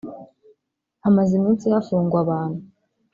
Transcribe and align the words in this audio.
Hamaze 1.03 1.31
iminsi 1.39 1.65
hafungwa 1.73 2.17
abantu 2.25 2.61